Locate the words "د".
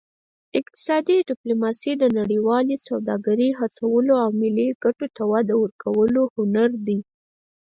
1.97-2.03